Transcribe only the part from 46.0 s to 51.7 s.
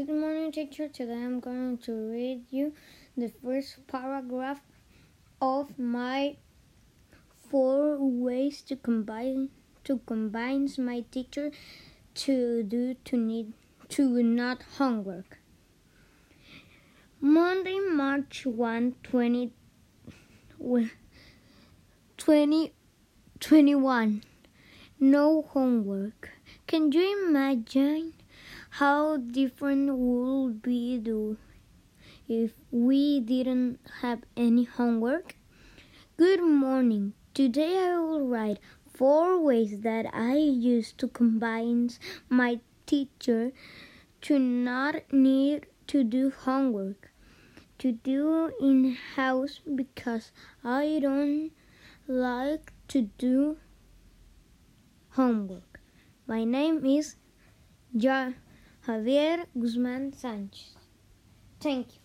do homework, to do in house because I don't